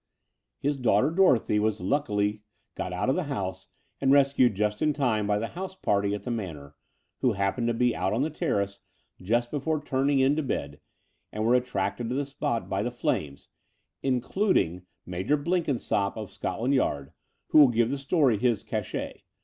His 0.57 0.77
daughter, 0.77 1.11
Dorothy, 1.11 1.59
was 1.59 1.79
luckily 1.79 2.41
got 2.73 2.91
out 2.91 3.07
ot 3.07 3.13
the 3.13 3.25
house, 3.25 3.67
and 4.01 4.11
rescued 4.11 4.55
just 4.55 4.81
in 4.81 4.93
time 4.93 5.27
by 5.27 5.37
the 5.37 5.49
house 5.49 5.75
party 5.75 6.15
at 6.15 6.23
the 6.23 6.31
Manor, 6.31 6.73
who 7.19 7.33
happened 7.33 7.69
^o 7.69 7.77
be 7.77 7.95
out 7.95 8.11
on 8.11 8.23
the 8.23 8.31
terrace 8.31 8.79
just 9.21 9.51
before 9.51 9.79
turning 9.79 10.17
in 10.17 10.35
to 10.37 10.41
bed 10.41 10.79
and 11.31 11.45
were 11.45 11.53
attracted 11.53 12.09
to 12.09 12.15
the 12.15 12.25
spot 12.25 12.67
by 12.67 12.81
the 12.81 12.89
flames— 12.89 13.49
including 14.17 14.87
Major 15.05 15.37
Blenkinsopp 15.37 16.17
of 16.17 16.31
Scotland 16.31 16.73
Yard, 16.73 17.11
who 17.49 17.59
will 17.59 17.67
give 17.67 17.91
the 17.91 17.97
story 17.99 18.37
his 18.39 18.63
cachet. 18.63 19.21